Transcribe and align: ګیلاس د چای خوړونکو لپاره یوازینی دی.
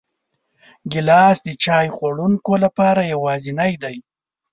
ګیلاس 0.91 1.37
د 1.47 1.49
چای 1.63 1.87
خوړونکو 1.95 2.53
لپاره 2.63 3.09
یوازینی 3.13 3.73
دی. 3.83 3.95